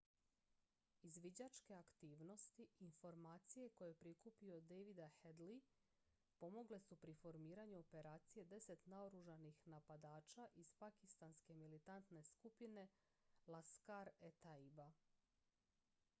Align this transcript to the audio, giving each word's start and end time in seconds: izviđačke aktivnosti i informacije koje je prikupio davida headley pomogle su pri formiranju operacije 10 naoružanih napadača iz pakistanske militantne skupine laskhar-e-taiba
izviđačke 1.07 1.73
aktivnosti 1.75 2.63
i 2.77 2.85
informacije 2.85 3.69
koje 3.69 3.89
je 3.89 3.97
prikupio 4.03 4.61
davida 4.61 5.09
headley 5.19 5.61
pomogle 6.39 6.79
su 6.79 6.95
pri 6.95 7.13
formiranju 7.15 7.77
operacije 7.79 8.45
10 8.45 8.79
naoružanih 8.87 9.61
napadača 9.67 10.47
iz 10.55 10.73
pakistanske 10.85 11.53
militantne 11.53 12.23
skupine 12.33 12.87
laskhar-e-taiba 13.47 14.91